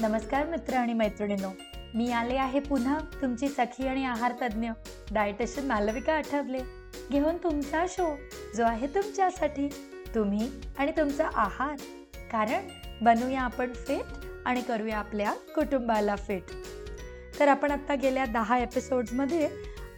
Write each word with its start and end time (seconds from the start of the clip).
नमस्कार 0.00 0.46
मित्र 0.46 0.74
आणि 0.74 0.92
मैत्रिणींनो. 0.92 1.48
मी 1.94 2.10
आले 2.12 2.36
आहे 2.36 2.60
पुन्हा 2.60 2.98
तुमची 3.22 3.48
सखी 3.48 3.86
आणि 3.88 4.04
आहार 4.04 4.32
तज्ज्ञ 4.42 4.70
डायटिशियन 5.12 5.66
मालविका 5.66 6.12
आठवले. 6.12 6.58
घेऊन 7.10 7.36
तुमचा 7.36 7.84
शो 7.88 8.06
जो 8.56 8.64
आहे 8.64 8.86
तुमच्यासाठी. 8.86 9.68
तुम्ही 10.14 10.48
आणि 10.78 10.92
तुमचा 10.96 11.28
आहार. 11.34 11.74
कारण 12.32 12.68
बनूया 13.02 13.40
आपण 13.40 13.72
फिट 13.72 14.26
आणि 14.46 14.60
करूया 14.60 14.98
आपल्या 14.98 15.32
कुटुंबाला 15.54 16.16
फिट 16.16 16.42
तर 17.40 17.48
आपण 17.48 17.70
आत्ता 17.70 17.94
गेल्या 17.94 18.24
दहा 18.24 18.58
एपिसोड्समध्ये 18.58 19.48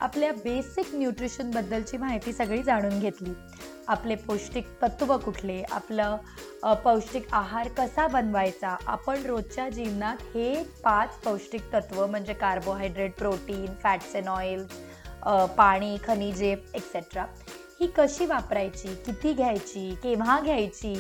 आपल्या 0.01 0.33
बेसिक 0.33 0.95
न्यूट्रिशनबद्दलची 0.95 1.97
माहिती 1.97 2.33
सगळी 2.33 2.63
जाणून 2.63 2.99
घेतली. 3.01 3.33
आपले 3.89 4.15
पौष्टिक 4.15 4.67
तत्व 4.83 5.17
कुठले? 5.19 5.63
आपलं 5.71 6.17
पौष्टिक 6.63 7.27
आहार 7.33 7.69
कसा 7.69 8.07
बनवायचा? 8.07 8.77
आपण 8.87 9.23
रोजच्या 9.27 9.69
जीवनात 9.69 10.17
हे 10.35 10.63
पाच 10.85 11.17
पौष्टिक 11.25 11.73
तत्व 11.73 12.07
म्हणजे 12.07 12.33
carbohydrate 12.33 13.15
protein 13.19 13.67
fats 13.83 14.15
and 14.17 14.29
oil 14.29 14.65
पाणी 15.57 15.97
खनिजे 16.05 16.51
एक्सेट्रा 16.75 17.25
ही 17.81 17.87
कशी 17.97 18.27
वापरायची? 18.27 18.95
किती 19.07 19.33
घ्यायची? 19.33 19.95
केव्हा 20.03 20.39
घ्यायची? 20.41 20.95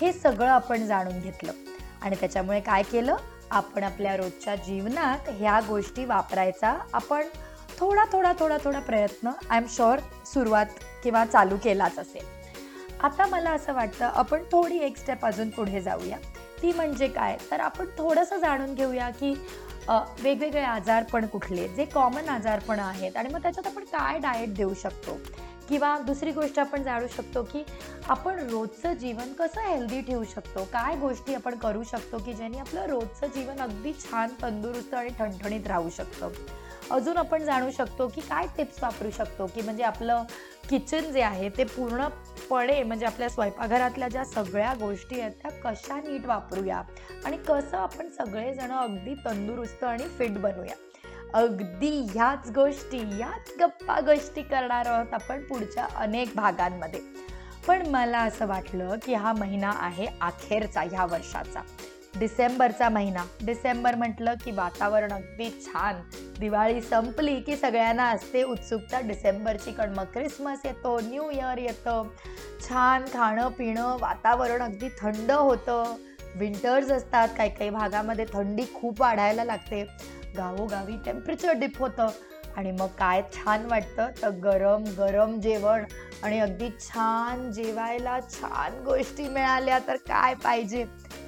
हे 0.00 0.12
सगळं 0.12 0.48
आपण 0.48 0.86
जाणून 0.86 1.20
घेतलं. 1.20 1.52
आणि 2.02 2.16
त्याच्यामुळे 2.20 2.60
काय 2.60 2.82
केलं? 2.82 3.16
आपण 3.50 3.84
आपल्या 3.84 4.16
रोजच्या 4.16 4.54
जीवनात 4.56 5.28
ह्या 5.28 5.60
गोष्टी 5.68 6.04
वापरायचा 6.04 6.76
आपण 6.92 7.26
थोडा 7.78 8.04
थोडा 8.12 8.32
थोडा 8.38 8.56
थोडा 8.64 8.78
प्रयत्न 8.78 9.30
आय 9.50 9.58
एम 9.58 9.66
शुअर 9.68 10.00
सुरुवात 10.26 10.66
किंवा 11.04 11.24
चालू 11.24 11.56
केलाच 11.64 11.98
असेल. 11.98 12.41
आता 13.02 13.26
मला 13.26 13.50
असं 13.50 13.74
वाटतं 13.74 14.04
आपण 14.04 14.42
थोडी 14.52 14.78
एक 14.78 14.96
स्टेप 14.96 15.24
अजून 15.24 15.50
पुढे 15.50 15.80
जाऊया. 15.80 16.16
ती 16.62 16.72
म्हणजे 16.72 17.08
काय? 17.08 17.36
तर 17.50 17.60
आपण 17.60 17.86
थोडंसं 17.98 18.38
जाणून 18.38 18.74
घेऊया 18.74 19.10
की 19.10 19.30
वेगवेगळे 19.88 20.22
वेगवेगळे 20.22 20.62
आजारपण 20.62 21.26
कुठले 21.26 21.68
जे 21.68 21.84
कॉमन 21.84 22.28
आजारपण 22.28 22.80
आहेत 22.80 23.16
आणि 23.16 23.28
मग 23.28 23.42
त्याच्यात 23.42 23.66
आपण 23.66 23.84
काय 23.84 24.18
डाएट 24.18 24.54
देऊ 24.54 24.74
शकतो? 24.74 25.18
किंवा 25.68 25.98
दुसरी 25.98 26.32
गोष्ट 26.32 26.58
आपण 26.58 26.82
जाणू 26.82 27.06
शकतो 27.06 27.42
की 27.42 27.64
आपण 28.08 28.38
रोजचं 28.38 28.92
जीवन 28.92 29.32
कसं 29.32 29.60
हेल्दी 29.60 30.00
ठेवू 30.00 30.24
शकतो? 30.24 30.64
काय 30.64 30.96
गोष्टी 30.96 31.34
आपण 31.34 31.54
करू 31.54 31.82
शकतो 31.82 32.18
की 32.18 32.32
ज्याने 32.32 32.58
आपलं 32.58 32.86
रोजचं 32.86 33.26
जीवन 33.26 33.60
अगदी 33.60 33.92
छान 33.92 34.28
तंदुरुस्त 34.42 34.94
आणि 34.94 35.08
ठणठणीत 35.18 35.66
राहू 35.66 35.90
शकतं? 35.90 36.30
अजून 36.90 37.16
आपण 37.16 37.42
जाणू 37.42 37.70
शकतो 37.70 38.08
की 38.08 38.20
काय 38.20 38.46
टिप्स 38.56 38.82
वापरू 38.82 39.10
शकतो? 39.10 39.46
की 39.46 39.62
म्हणजे 39.62 39.82
आपलं 39.82 40.22
किचन 40.70 41.12
जे 41.12 41.22
आहे 41.22 41.48
ते 41.48 41.64
पूर्ण 41.64 42.08
पणे 42.50 42.82
म्हणजे 42.82 43.06
आपल्या 43.06 43.28
स्वयंपाकघरातल्या 43.28 44.08
ज्या 44.08 44.24
सगळ्या 44.24 44.74
गोष्टी 44.80 45.20
आहेत 45.20 45.32
त्या 45.32 45.50
कशा 45.50 45.96
नीट 45.96 46.26
वापरूया? 46.26 46.82
आणि 47.24 47.36
कसं 47.36 47.76
आपण 47.78 48.08
सगळेजण 48.08 48.70
अगदी 48.70 49.14
तंदुरुस्त 49.14 49.84
आणि 49.84 50.04
फिट 50.04 50.38
बनूया? 50.38 50.74
अगदी 51.34 52.06
ह्याच 52.10 52.50
गोष्टी 52.50 52.98
ह्याच 52.98 53.52
गप्पा 53.60 54.00
गोष्टी 54.00 54.42
करणार 54.42 54.86
आहोत 54.86 55.14
आपण 55.14 55.42
पुढच्या 55.42 55.86
अनेक 55.96 56.28
भागांमध्ये. 56.36 57.00
पण 57.66 57.86
मला 57.86 58.18
असं 58.18 58.46
वाटलं 58.46 58.96
की 59.04 59.14
हा 59.14 59.32
महिना 59.32 59.72
आहे 59.76 60.06
अखेरचा 60.20 60.80
ह्या 60.80 61.04
वर्षाचा. 61.04 61.60
डिसेंबरचा 62.18 62.88
महिना. 62.88 63.24
डिसेंबर 63.42 63.94
म्हटलं 63.94 64.34
की 64.44 64.50
वातावरण 64.50 65.12
अगदी 65.12 65.50
छान. 65.66 66.00
दिवाळी 66.40 66.80
संपली 66.80 67.40
की 67.40 67.56
सगळ्यांना 67.56 68.04
असते 68.04 68.42
उत्सुकता 68.42 69.00
डिसेंबरची 69.00 69.72
कारण 69.72 69.94
मग 69.94 70.04
क्रिसमस 70.04 70.58
येतो 70.64 71.00
न्यू 71.00 71.30
इयर 71.30 71.58
येतं. 71.58 72.08
छान 72.68 73.04
खाणं 73.12 73.48
पिणं 73.48 73.96
वातावरण 74.00 74.62
अगदी 74.62 74.88
थंड 74.88 75.30
होतं. 75.30 75.96
विंटर्स 76.34 76.90
असतात 76.90 77.28
काही 77.38 77.50
काही 77.50 77.70
भागामध्ये 77.70 78.24
थंडी 78.32 78.62
खूप 78.74 79.00
वाढायला 79.00 79.44
लागते. 79.44 79.84
गावोगावी 80.36 80.96
टेम्परेचर 81.06 81.52
डिप 81.52 81.78
होतं. 81.78 82.08
आणि 82.56 82.70
मग 82.70 82.86
काय 82.86 83.22
छान 83.32 83.66
वाटतं? 83.66 84.08
तर 84.22 84.30
गरम 84.30 84.84
गरम 84.98 85.40
जेवण 85.40 85.84
आणि 86.22 86.40
अगदी 86.40 86.68
छान 86.80 87.52
जेवायला 87.52 88.20
छान 88.20 88.82
गोष्टी 88.84 89.28
मिळाल्या 89.28 89.78
तर 89.78 89.96
काय 89.96 90.34
पाहिजे? 90.34 90.84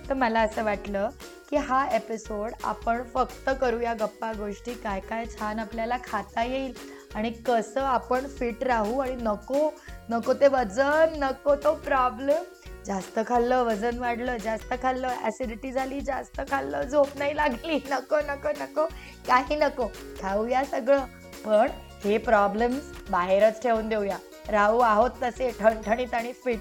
तर 0.09 0.15
मला 0.15 0.41
असं 0.41 0.65
वाटलं 0.65 1.09
की 1.51 1.57
हा 1.57 1.87
एपिसोड 1.93 2.53
आपण 2.65 3.03
फक्त 3.15 3.51
करूया 3.61 3.95
गप्पा 3.95 4.33
गोष्टी 4.33 4.75
काय 4.75 5.01
काय 5.01 5.25
छान 5.27 5.59
आपल्याला 5.59 5.97
खाता 6.05 6.45
येईल 6.45 6.73
आणि 7.15 7.31
कसं 7.31 7.81
आपण 7.81 8.27
फिट 8.27 8.65
राहू 8.65 8.99
आणि 8.99 9.15
नको 9.21 9.71
नको 10.11 10.33
ते 10.33 10.49
वजन 10.49 11.15
नको 11.17 11.55
तो 11.55 11.75
प्रॉब्लेम 11.75 12.43
जास्त 12.87 13.19
खाल्लं 13.27 13.63
वजन 13.63 13.99
वाढलं 13.99 14.37
जास्त 14.37 14.75
खाल्लं 14.83 15.09
ॲसिडिटी 15.23 15.73
झाली 15.73 16.01
जास्त 16.01 16.41
खाल्लं 16.51 16.83
झोप 16.83 17.09
नाही 17.19 17.37
लागली. 17.37 17.77
नको 17.91 18.19
नको 18.21 18.49
नको 18.61 18.85
काही 19.29 19.57
नको. 19.57 19.87
खाऊया 20.23 20.65
सगळं 20.65 21.05
पण 21.45 21.71
हे 22.05 22.19
प्रॉब्लेम्स 22.19 22.91
बाहेरच 23.11 23.63
ठेवून 23.63 23.89
देऊया. 23.89 24.17
राहू 24.49 24.79
आहोत 24.79 25.11
तसे 25.23 25.51
ठणठणीत 25.61 26.15
आणि 26.15 26.33
फिट 26.33 26.61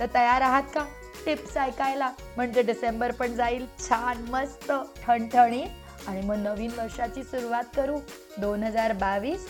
तर 0.00 0.06
तयार 0.14 0.42
आहात 0.42 0.62
का? 0.74 0.84
टिप्स 1.26 1.56
ऐकायला. 1.56 2.10
म्हणजे 2.36 2.62
डिसेंबर 2.62 3.12
पण 3.12 3.34
जाईल. 3.34 3.66
छान 3.78 4.24
मस्त 4.30 4.72
ठणठणीत. 5.06 5.68
आणि 6.08 6.20
मग 6.20 6.36
नवीन 6.36 6.70
वर्षाची 6.78 7.22
सुरुवात 7.22 7.64
करू. 7.76 7.98
दोन 8.38 8.62
हजार 8.62 8.92
बावीस. 8.92 9.46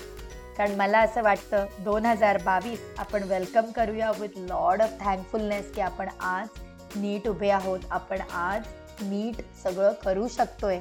कारण 0.58 0.74
मला 0.74 0.98
असं 0.98 1.22
वाटतं 1.22 1.66
दोन 1.78 2.06
हजार 2.06 2.38
बावीस 2.38 2.80
आपण 2.98 3.22
वेलकम 3.22 3.70
करूया 3.70 4.10
विथ 4.10 4.28
लॉर्ड 4.36 4.82
ऑफ 4.82 4.90
थँकफुलनेस 5.00 5.74
की 5.74 5.80
आपण 5.80 6.08
आज 6.20 6.48
नीट 6.96 7.28
उभे 7.28 7.50
आहोत. 7.50 7.80
आपण 7.90 8.20
आज 8.20 8.62
नीट 9.00 9.34
सगळं 9.62 9.92
करू 9.92 10.28
शकतोय. 10.28 10.80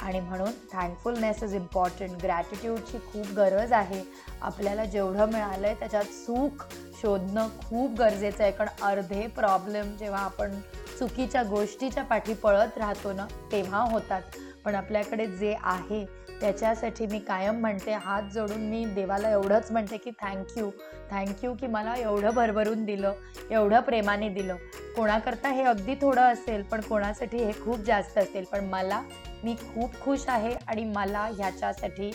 आणि 0.00 0.20
म्हणून 0.20 0.50
थँकफुलनेस 0.72 1.42
इज 1.42 1.54
इम्पॉर्टंट 1.54 2.22
ग्रॅटिट्यूडची 2.22 2.98
खूप 2.98 3.26
गरज 3.26 3.72
आहे. 3.72 4.02
आपल्याला 4.42 4.84
जेवढं 4.84 5.32
मिळालं 5.32 5.66
आहे 5.66 5.76
त्याच्यात 5.76 6.04
सुख 6.04 6.64
शोधणं 7.02 7.48
खूप 7.48 7.90
गरजेचं 7.98 8.42
आहे. 8.42 8.52
कारण 8.52 8.82
अर्धे 8.82 9.26
प्रॉब्लेम 9.26 9.96
जेव्हा 9.96 10.20
आपण 10.20 10.60
चुकीच्या 10.98 11.42
गोष्टीच्या 11.42 12.02
पाठी 12.02 12.34
पळत 12.34 12.78
राहतो 12.78 13.12
ना 13.12 13.26
तेव्हा 13.52 13.80
होतात. 13.80 14.22
पण 14.64 14.74
आपल्याकडे 14.74 15.26
जे 15.26 15.56
आहे 15.62 16.04
त्याच्यासाठी 16.42 17.06
मी 17.06 17.18
कायम 17.18 17.58
म्हणते 17.60 17.92
हात 17.94 18.22
जोडून 18.34 18.60
मी 18.60 18.84
देवाला 18.84 19.30
एवढंच 19.30 19.70
म्हणते 19.72 19.96
की 19.96 20.10
थँक्यू 20.20 20.70
थँक्यू 21.10 21.52
की 21.54 21.66
मला 21.66 21.94
एवढं 21.96 22.34
भरभरून 22.34 22.84
दिलं 22.84 23.12
एवढं 23.50 23.80
प्रेमाने 23.80 24.28
दिलं. 24.28 24.56
कोणाकरता 24.96 25.48
हे 25.48 25.62
अगदी 25.62 25.94
थोडं 25.94 26.22
असेल 26.22 26.62
पण 26.62 26.80
कोणासाठी 26.80 27.44
हे 27.44 27.52
खूप 27.62 27.78
जास्त 27.78 28.18
असेल. 28.18 28.44
पण 28.44 28.64
मला 28.64 29.00
मी 29.44 29.54
खूप 29.64 30.00
खुश 30.00 30.24
आहे 30.28 30.54
आणि 30.68 30.84
मला 30.84 31.24
ह्याच्यासाठी 31.36 32.10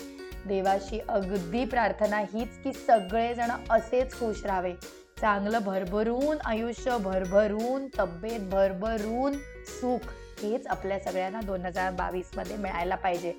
देवाशी 0.46 1.00
अगदी 1.10 1.66
प्रार्थना 1.66 2.20
हीच 2.34 2.62
की 2.64 2.74
सगळेजण 2.74 3.52
असेच 3.70 4.20
खुश 4.20 4.46
राहावे. 4.46 4.74
चांगलं 5.22 5.60
भरभरून 5.60 6.38
आयुष्य 6.46 6.98
भरभरून 6.98 7.88
तब्येत 8.00 8.50
भरभरून 8.50 9.38
सुख 9.82 10.12
हेच 10.42 10.68
आपल्या 10.68 11.00
सगळ्यांना 11.00 11.42
दोन 11.42 11.66
हजार 11.66 11.92
बावीसमध्ये 11.92 12.58
मिळायला 12.58 12.96
पाहिजे. 12.96 13.34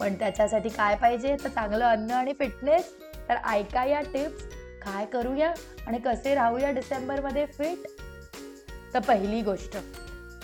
पण 0.00 0.14
त्याच्यासाठी 0.14 0.68
काय 0.68 0.94
पाहिजे? 0.96 1.36
तर 1.44 1.48
चांगलं 1.48 1.84
अन्न 1.84 2.10
आणि 2.10 2.32
फिटनेस 2.38 2.92
तर 3.28 3.36
ऐका 3.46 3.84
या 3.84 4.00
टिप्स 4.00 4.44
काय 4.82 5.04
करूया 5.06 5.52
आणि 5.86 5.98
कसे 5.98 6.34
राहूया 6.34 6.70
डिसेंबरमध्ये 6.70 7.46
फिट 7.46 7.86
तर 8.94 8.98
पहिली 8.98 9.40
गोष्ट 9.42 9.76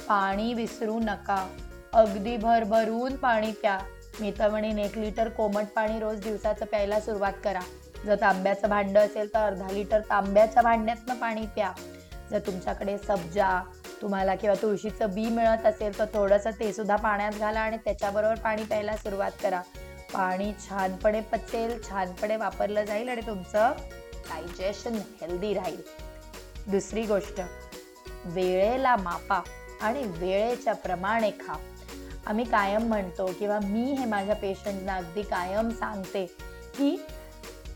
पाणी 0.09 0.55
विसरू 0.55 0.99
नका. 0.99 1.47
अगदी 1.93 2.37
भरभरून 2.37 3.17
पाणी 3.17 3.53
प्या. 3.53 3.79
मी 4.21 4.33
तर 4.39 4.49
म्हणेन 4.51 4.79
एक 4.79 4.99
लिटर 4.99 5.29
कोमट 5.29 5.67
पाणी 5.77 5.99
रोज 6.01 6.21
दिवसाचं 6.21 6.67
प्यायला 6.67 7.01
सुरुवात 7.01 7.33
करा. 7.45 7.61
जर 8.05 8.15
तांब्याचं 8.21 8.69
भांडं 8.69 9.01
असेल 9.01 9.35
तर 9.35 9.39
अर्धा 9.39 9.71
लिटर 9.73 10.01
तांब्याच्या 10.01 10.63
भांड्यातनं 10.63 11.15
पाणी 11.15 11.47
प्या. 11.47 11.73
जर 12.31 12.39
तुमच्याकडे 12.39 12.99
सब्जा 12.99 13.61
तुम्हाला 14.03 14.35
किंवा 14.35 14.55
तुळशीचं 14.63 15.11
बी 15.11 15.29
मिळत 15.29 15.67
असेल 15.67 15.99
तर 15.99 16.05
थोडंसं 16.15 16.51
ते 16.51 16.73
सुद्धा 16.73 16.97
पाण्यात 16.97 17.33
घाला 17.33 17.61
आणि 17.61 17.77
त्याच्याबरोबर 17.77 18.35
पाणी 18.35 18.65
प्यायला 18.65 18.97
सुरुवात 18.97 19.33
करा. 19.43 19.61
पाणी 20.15 20.53
छानपणे 20.69 21.21
पचेल 21.21 21.83
छानपणे 21.89 22.37
वापरलं 22.37 22.85
जाईल 22.85 23.09
आणि 23.09 23.21
तुमचं 23.21 23.73
डायजेशन 24.29 24.95
हेल्दी 25.21 25.55
राहील. 25.55 25.81
दुसरी 26.67 27.03
गोष्ट 27.03 27.41
वेळेला 28.25 28.97
मापा 28.97 29.41
आणि 29.83 30.03
वेळेच्या 30.07 30.73
प्रमाणे 30.75 31.31
खा. 31.31 31.57
आम्ही 32.27 32.45
कायम 32.45 32.83
म्हणतो 32.83 33.27
किंवा 33.39 33.59
मी 33.65 33.83
हे 33.83 34.05
माझ्या 34.05 34.35
पेशंटना 34.35 34.95
अगदी 34.95 35.23
कायम 35.23 35.71
सांगते 35.71 36.27
की 36.77 36.97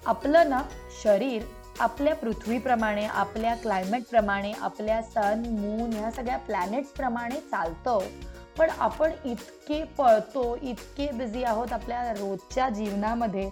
आपलं 0.06 0.50
ना 0.50 0.62
शरीर 1.02 1.43
आपल्या 1.81 2.15
पृथ्वीप्रमाणे 2.15 3.05
आपल्या 3.06 3.55
क्लायमेटप्रमाणे 3.55 4.53
आपल्या 4.53 5.03
सन 5.03 5.43
मून 5.49 5.93
ह्या 5.93 6.11
सगळ्या 6.11 6.37
प्लॅनेट्सप्रमाणे 6.38 7.41
चालतं. 7.50 7.99
पण 8.59 8.71
आपण 8.79 9.12
इतके 9.25 9.82
पळतो 9.85 10.56
इतके 10.62 11.11
बिझी 11.12 11.43
आहोत 11.44 11.73
आपल्या 11.73 12.12
रोजच्या 12.12 12.69
जीवनामध्ये. 12.69 13.49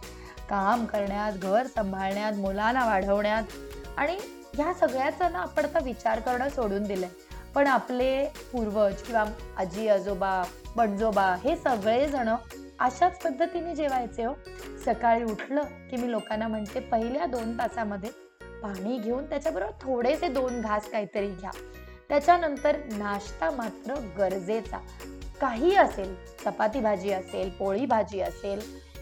काम 0.50 0.84
करण्यात 0.84 1.32
घर 1.32 1.66
सांभाळण्यात 1.66 2.32
मुलांना 2.32 2.84
वाढवण्यात. 2.84 3.42
आणि 3.96 4.16
ह्या 4.54 4.72
सगळ्याचा 4.74 5.28
ना 5.28 5.38
आपण 5.38 5.64
आता 5.64 5.78
विचार 5.78 6.20
करणं 6.20 6.48
सोडून 6.48 6.82
दिलं 6.82 7.06
आहे 7.06 7.30
पण 7.54 7.66
आपले 7.66 8.24
पूर्वज 8.52 9.02
किंवा 9.02 9.24
आजी 9.58 9.88
आजोबा 9.88 10.42
बनजोबा 10.76 11.34
हे 11.44 11.56
सगळेजणं 11.56 12.36
अशाच 12.82 13.18
पद्धतीने 13.22 13.74
जेवायचे 13.74 14.24
हो. 14.24 14.34
सकाळी 14.84 15.24
उठलं 15.24 15.62
की 15.62 15.96
मी 15.96 16.10
लोकांना 16.10 16.48
म्हणते 16.48 16.80
पहिल्या 16.80 17.26
दोन 17.26 17.58
तासामध्ये 17.58 18.10
पाणी 18.62 18.98
घेऊन 18.98 19.24
त्याच्याबरोबर 19.24 19.72
थोडेसे 19.80 20.28
दोन 20.28 20.60
घास 20.60 20.90
काहीतरी 20.90 21.28
घ्या. 21.28 21.50
त्याच्यानंतर 22.08 22.76
नाश्ता 22.76 23.50
मात्र 23.50 23.94
गरजेचा. 24.18 24.78
काही 25.40 25.76
असेल 25.76 26.14
चपाती 26.44 26.80
भाजी 26.80 27.12
असेल 27.12 27.50
पोळी 27.50 27.86
भाजी 27.86 28.20
असेल 28.20 28.60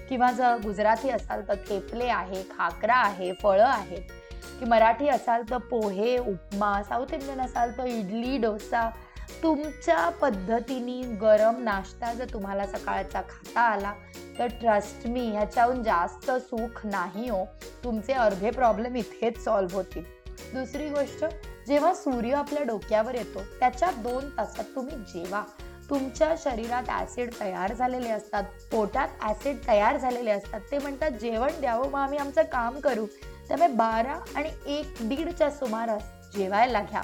किंवा 0.09 0.33
जर 0.33 0.56
गुजराती 0.65 1.11
असाल 1.11 1.49
तर 1.49 1.55
थेपले 1.55 2.06
आहे 2.06 2.43
खाकरा 2.43 2.97
आहे 2.97 3.33
फळं 3.33 3.65
आहेत. 3.65 4.03
की 4.59 4.65
मराठी 4.65 5.09
असाल 5.09 5.43
तर 5.50 5.59
पोहे 5.59 6.19
उपमा 6.19 6.83
साऊथ 6.83 7.12
इंडियन 7.12 7.41
असाल 7.41 7.79
तर 7.79 7.85
इडली 7.85 8.38
डोसा 8.38 8.91
तुमच्या 9.43 10.09
पद्धतीने 10.23 11.01
गरम 11.21 11.63
नाश्ता 11.65 12.13
जर 12.15 12.33
तुम्हाला 12.33 12.67
सकाळचा 12.67 13.21
खाता 13.21 13.61
आला 13.61 13.93
तर 14.39 14.47
ट्रस्ट 14.61 15.07
मी 15.07 15.21
ह्याच्याहून 15.27 15.83
जास्त 15.83 16.31
सुख 16.41 16.81
नाही 16.87 17.29
हो. 17.29 17.45
तुमचे 17.85 18.13
अर्धे 18.13 18.51
प्रॉब्लेम 18.51 18.97
इथेच 18.97 19.43
सॉल्व्ह 19.45 19.77
होतील. 19.77 20.05
दुसरी 20.55 20.89
गोष्ट 20.89 21.25
जेव्हा 21.67 21.95
सूर्य 21.95 22.35
आपल्या 22.35 22.63
डोक्यावर 22.63 23.15
येतो 23.15 23.43
त्याच्या 23.61 23.91
दोन 24.03 24.29
तासात 24.37 24.65
तुम्ही 24.75 24.97
जेवा. 24.97 25.43
तुमच्या 25.91 26.35
शरीरात 26.39 26.89
ॲसिड 26.89 27.31
तयार 27.41 27.73
झालेले 27.75 28.11
असतात 28.11 28.45
पोटात 28.73 29.25
ऍसिड 29.29 29.57
तयार 29.69 29.97
झालेले 29.97 30.31
असतात. 30.31 30.61
ते 30.71 30.79
म्हणतात 30.79 31.11
जेवण 31.11 31.61
द्यावं 31.61 31.91
मग 31.91 31.99
आम्ही 31.99 32.19
आमचं 32.19 32.43
काम 32.43 32.79
करू. 32.81 33.07
त्यामुळे 33.49 33.73
बारा 33.73 34.19
आणि 34.37 34.51
एक 34.79 35.09
दीडच्या 35.09 35.51
सुमारास 35.51 36.03
जेवायला 36.35 36.83
घ्या. 36.83 37.03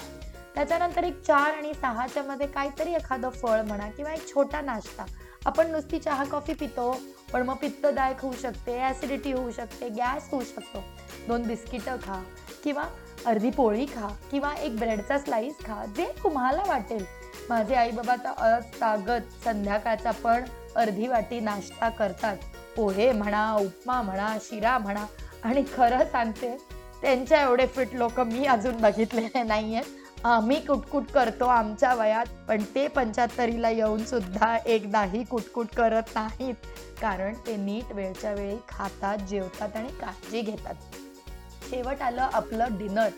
त्याच्यानंतर 0.56 1.04
एक 1.04 1.20
चार 1.22 1.52
आणि 1.52 1.72
सहाच्या 1.80 2.22
मध्ये 2.22 2.46
काहीतरी 2.46 2.92
एखादं 2.94 3.30
फळ 3.30 3.60
म्हणा 3.62 3.88
किंवा 3.96 4.12
एक 4.12 4.26
छोटा 4.28 4.60
नाश्ता. 4.60 5.04
आपण 5.46 5.70
नुसती 5.70 5.98
चहा 5.98 6.24
कॉफी 6.24 6.52
पितो 6.60 6.90
पण 7.32 7.42
मग 7.46 7.56
पित्तदायक 7.56 8.20
होऊ 8.20 8.32
शकते 8.42 8.78
ॲसिडिटी 8.80 9.32
होऊ 9.32 9.50
शकते 9.56 9.88
गॅस 9.88 10.28
होऊ 10.30 10.42
शकतो. 10.44 10.82
दोन 11.28 11.42
बिस्किटं 11.46 11.96
खा 12.02 12.22
किंवा 12.64 12.84
अर्धी 13.26 13.50
पोळी 13.50 13.84
खा 13.86 14.08
किंवा 14.30 14.52
एक 14.54 14.78
ब्रेडचा 14.78 15.18
स्लाईस 15.18 15.58
खा 15.66 15.84
जे 15.96 16.06
तुम्हाला 16.22 16.62
वाटेल. 16.68 17.04
माझे 17.48 17.74
आई 17.74 17.90
बाबा 17.90 18.16
तर 18.16 18.58
तागत 18.80 19.44
संध्याकाळचा 19.44 20.10
पण 20.24 20.44
अर्धी 20.76 21.06
वाटी 21.08 21.40
नाश्ता 21.40 21.88
करतात. 21.88 22.36
पोहे 22.76 23.10
म्हणा 23.12 23.52
उपमा 23.54 24.00
म्हणा 24.02 24.36
शिरा 24.40 24.78
म्हणा. 24.78 25.04
आणि 25.44 25.62
खरं 25.76 26.04
सांगते 26.12 26.56
त्यांच्या 27.02 27.42
एवढे 27.42 27.66
फिट 27.66 27.94
लोक 27.94 28.20
मी 28.20 28.44
अजून 28.46 28.80
बघितलेले 28.80 29.42
नाही 29.42 29.74
आहेत 29.74 30.04
आम्ही 30.24 30.60
कुटकुट 30.60 31.04
करतो 31.06 31.44
आमच्या 31.44 31.94
वयात 31.94 32.26
पण 32.48 32.62
ते 32.74 32.88
पंच्याहत्तरीला 32.88 33.70
येऊन 33.70 34.04
सुद्धा 34.04 34.56
एकदाही 34.66 35.24
कुटकुट 35.24 35.66
करत 35.76 36.02
नाहीत. 36.14 36.54
कारण 37.00 37.34
ते 37.46 37.56
नीट 37.56 37.92
वेळच्या 37.92 38.32
वेळी 38.32 38.56
खातात 38.68 39.18
जेवतात 39.18 39.76
आणि 39.76 39.88
काळजी 39.88 40.40
घेतात. 40.40 40.74
शेवट 41.70 42.02
आलं 42.02 42.28
आपलं 42.32 42.78
डिनर. 42.78 43.08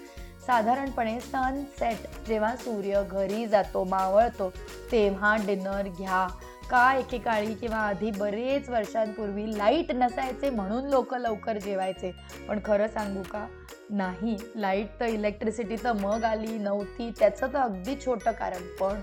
साधारणपणे 0.47 1.21
सनसेट 1.21 2.27
जेव्हा 2.27 2.57
सूर्य 2.57 3.03
घरी 3.11 3.47
जातो 3.47 3.85
मावळतो 3.85 4.51
तेव्हा 4.93 5.37
डिनर 5.37 5.89
घ्या. 5.99 6.27
का 6.71 6.95
एकेकाळी 6.95 7.55
किंवा 7.55 7.79
आधी 7.79 8.11
बरेच 8.11 8.69
वर्षांपूर्वी 8.69 9.59
लाइट 9.59 9.93
नसायचे 9.93 10.51
म्हणून 10.51 10.85
लोक 10.85 11.15
लवकर 11.15 11.59
जेवायचे. 11.59 12.15
पण 12.49 12.59
खरं 12.65 12.87
सांगू 12.87 13.23
का? 13.23 13.47
नाही 13.91 14.37
लाइट 14.57 14.89
तर 15.01 15.07
इलेक्ट्रिसिटी 15.07 15.77
तर 15.77 15.93
मग 15.93 16.25
आली 16.25 16.59
नव्हती 16.59 17.13
त्याचं 17.19 17.47
तर 17.47 17.59
अगदी 17.59 17.97
छोटं 18.07 18.33
कारण. 18.33 18.63
पण 18.81 19.01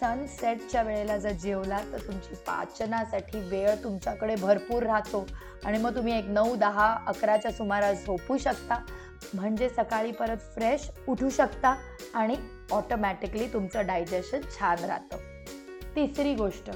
सनसेटच्या 0.00 0.82
वेळेला 0.82 1.18
जर 1.18 1.30
जेवला 1.30 1.78
तर 1.92 1.98
तुमची 1.98 2.34
पाचनासाठी 2.34 3.40
वेळ 3.40 3.74
तुमच्याकडे 3.84 4.34
भरपूर 4.36 4.82
राहतो. 4.82 5.26
आणि 5.64 5.78
मग 5.78 5.96
तुम्ही 5.96 6.18
एक 6.18 6.24
नऊ 6.28 6.56
दहा 6.56 6.98
अकराच्या 7.06 7.50
सुमारास 7.50 8.06
झोपू 8.06 8.38
शकता. 8.38 8.78
म्हणजे 9.34 9.68
सकाळी 9.68 10.12
परत 10.12 10.36
फ्रेश 10.36 10.90
उठू 11.08 11.30
शकता 11.30 11.76
आणि 12.14 12.36
ऑटोमॅटिकली 12.72 13.52
तुमचं 13.52 13.86
डायजेशन 13.86 14.40
छान 14.40 14.84
राहतं. 14.84 15.16
तिसरी 15.96 16.34
गोष्ट 16.34 16.70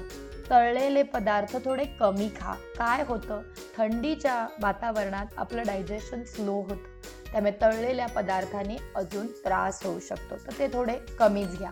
तळलेले 0.49 1.03
पदार्थ 1.03 1.57
थोडे 1.65 1.85
कमी 1.85 2.29
खा. 2.41 2.53
काय 2.53 3.03
होतं? 3.07 3.41
थंडीच्या 3.77 4.47
वातावरणात 4.61 5.25
आपलं 5.37 5.63
डायजेशन 5.67 6.23
स्लो 6.23 6.53
होतं. 6.53 6.97
त्यामुळे 7.31 7.51
तळलेल्या 7.61 8.07
पदार्थाने 8.07 8.77
अजून 8.95 9.27
त्रास 9.45 9.83
होऊ 9.83 9.99
शकतो. 9.99 10.35
तर 10.37 10.59
ते 10.59 10.67
थोडे 10.73 10.97
कमीच 11.19 11.57
घ्या. 11.57 11.71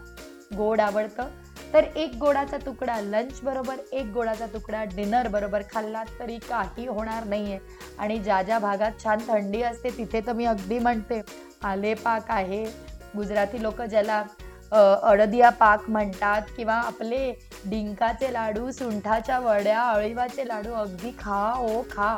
गोड 0.57 0.81
आवडतं. 0.81 1.29
तर 1.73 1.83
एक 1.95 2.15
गोडाचा 2.15 2.57
तुकडा 2.65 2.99
लंच 3.01 3.39
बरोबर 3.43 3.75
एक 3.91 4.05
गोडाचा 4.13 4.45
तुकडा 4.45 4.83
डिनर 4.95 5.27
बरोबर 5.27 5.61
खाल्ला 5.71 6.03
तरी 6.19 6.37
काही 6.49 6.85
होणार 6.87 7.23
नाहीये. 7.23 7.59
आणि 7.99 8.17
ज्या 8.19 8.41
ज्या 8.41 8.59
भागात 8.59 9.03
छान 9.03 9.19
थंडी 9.27 9.61
असते 9.61 9.89
तिथे 9.97 10.21
तर 10.27 10.33
मी 10.33 10.45
अगदी 10.45 10.79
म्हणते 10.79 11.21
आले 11.63 11.93
पाक 11.93 12.31
आहे. 12.31 12.65
गुजराती 13.15 13.61
लोक 13.63 13.81
ज्याला 13.81 14.23
अडदिया 15.03 15.49
पाक 15.49 15.89
म्हणतात 15.89 16.41
किंवा 16.57 16.73
आपले 16.75 17.31
डिंकाचे 17.65 18.31
लाडू 18.33 18.71
सुंठाच्या 18.71 19.39
वड्या 19.39 19.81
अळीवाचे 19.81 20.47
लाडू 20.47 20.73
अगदी 20.73 21.11
खा 21.19 21.53
ओ 21.59 21.81
खा. 21.91 22.17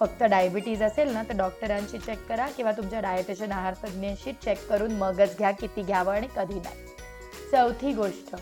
फक्त 0.00 0.22
डायबिटीज 0.22 0.82
असेल 0.82 1.12
ना 1.12 1.22
तर 1.22 1.36
डॉक्टरांशी 1.36 1.98
चेक 1.98 2.26
करा 2.28 2.46
किंवा 2.46 2.72
तुमच्या 2.72 3.00
डायटेशन 3.00 3.52
आहार 3.52 3.74
तज्ज्ञांशी 3.84 4.32
चेक 4.32 4.68
करून 4.68 4.92
मगच 4.92 5.38
घ्या 5.38 5.50
किती 5.50 5.82
घ्यावं 5.82 6.14
आणि 6.14 6.26
कधी 6.36 6.54
नाही. 6.54 6.84
चौथी 7.52 7.92
गोष्ट 7.92 8.34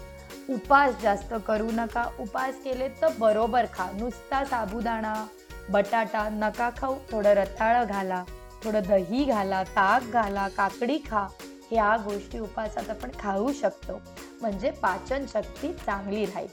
उपास 0.50 0.94
जास्त 1.03 1.35
करू 1.47 1.70
नका. 1.73 2.05
उपास 2.20 2.55
केले 2.55 2.88
तर 2.88 3.08
बरोबर 3.19 3.67
खा. 3.75 3.91
नुसता 3.93 4.44
साबुदाणा 4.44 5.26
बटाटा 5.70 6.29
नका 6.29 6.70
खाऊ. 6.79 6.97
थोडं 7.11 7.31
रताळं 7.31 7.85
घाला 7.85 8.25
थोडं 8.64 8.81
दही 8.88 9.25
घाला 9.25 9.62
ताक 9.62 10.02
घाला 10.02 10.49
काकडी 10.49 10.99
खा. 11.11 11.26
ह्या 11.70 11.97
गोष्टी 11.97 12.38
उपासात 12.38 12.91
आपण 12.91 13.11
खाऊ 13.19 13.52
शकतो. 13.52 14.00
म्हणजे 14.41 14.70
पाचन 14.70 15.25
शक्ती 15.32 15.73
चांगली 15.73 16.25
राहील. 16.25 16.49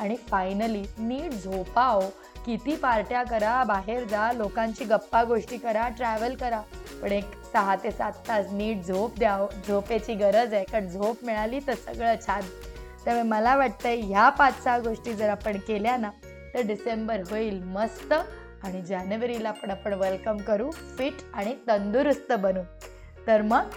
आणि 0.00 0.16
फायनली 0.16 0.82
नीट 0.98 1.32
झोपाव. 1.32 2.00
किती 2.46 2.76
पार्ट्या 2.76 3.22
करा 3.22 3.64
बाहेर 3.64 4.04
जा 4.04 4.32
लोकांची 4.32 4.84
गप्पा 4.84 5.24
गोष्टी 5.24 5.56
करा 5.56 5.88
ट्रॅव्हल 5.88 6.34
करा. 6.34 6.60
पण 7.02 7.12
एक 7.12 7.24
सहा 7.52 7.76
ते 7.76 7.90
सात 7.90 8.12
तास 8.28 8.46
नीट 8.52 8.84
झोप 8.84 9.18
द्या 9.18 9.46
झोपेची 9.68 10.14
गरज 10.14 10.54
आहे. 10.54 10.64
कारण 10.64 10.88
झोप 10.88 11.16
मिळाली 11.22 11.60
तर 11.66 11.74
सगळं 11.74 12.14
छान. 12.26 12.40
त्यामुळे 13.04 13.22
मला 13.22 13.56
वाटतं 13.56 13.88
ह्या 13.88 14.28
पाच 14.28 14.64
सहा 14.64 14.78
गोष्टी 14.78 15.14
जर 15.14 15.28
आपण 15.28 15.56
केल्या 15.56 15.96
ना 15.96 16.10
तर 16.54 16.60
डिसेंबर 16.60 17.20
होईल 17.30 17.62
मस्त. 17.62 18.14
आणि 18.62 18.82
जानेवारीला 18.82 19.50
पण 19.50 19.70
आपण 19.70 19.94
वेलकम 19.94 20.36
करू 20.36 20.70
फिट 20.70 21.14
आणि 21.34 21.54
तंदुरुस्त 21.68 22.32
बनू. 22.32 22.60
तर 23.26 23.42
मग 23.42 23.70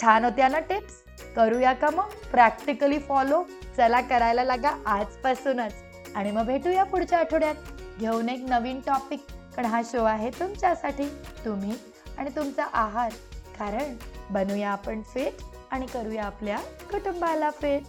छान 0.00 0.24
होत्या 0.24 0.48
ना 0.48 0.58
टिप्स 0.58 0.94
करूया 1.36 1.72
का 1.72 1.90
मग? 1.90 2.08
प्रॅक्टिकली 2.30 2.98
फॉलो 2.98 3.42
चला 3.76 4.00
करायला 4.00 4.44
लागा 4.44 4.70
आजपासूनच. 4.86 5.74
आणि 6.14 6.30
मग 6.30 6.44
भेटूया 6.46 6.84
पुढच्या 6.84 7.18
आठवड्यात. 7.18 7.54
घेऊन 7.98 8.28
एक 8.28 8.44
नवीन 8.48 8.80
टॉपिक 8.80 9.26
पण 9.56 9.64
हा 9.64 9.82
शो 9.84 10.04
आहे 10.04 10.30
तुमच्यासाठी. 10.30 11.08
तुम्ही 11.44 11.72
आणि 12.18 12.30
तुमचा 12.30 12.64
आहार. 12.72 13.12
कारण 13.58 13.94
बनूया 14.30 14.70
आपण 14.70 15.02
फिट 15.02 15.42
आणि 15.70 15.86
करूया 15.86 16.24
आपल्या 16.24 16.58
कुटुंबाला 16.90 17.50
फिट 17.50 17.82